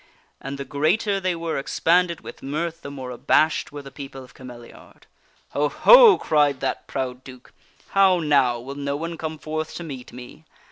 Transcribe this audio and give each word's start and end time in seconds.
And 0.41 0.57
the 0.57 0.65
greater 0.65 1.19
they 1.19 1.35
were 1.35 1.59
expanded 1.59 2.21
with 2.21 2.41
mirth, 2.41 2.81
the 2.81 2.89
more 2.89 3.11
abashed 3.11 3.71
were 3.71 3.83
the 3.83 3.91
people 3.91 4.23
of 4.23 4.33
Cameliard." 4.33 5.03
Ho! 5.51 5.69
Ho!" 5.69 6.17
cried 6.17 6.59
that 6.59 6.87
proud 6.87 7.23
Duke." 7.23 7.53
How 7.89 8.17
now! 8.19 8.59
Will 8.59 8.73
no 8.73 8.95
one 8.95 9.15
come 9.15 9.37
forth 9.37 9.75
to 9.75 9.83
meet 9.83 10.11
me 10.11 10.43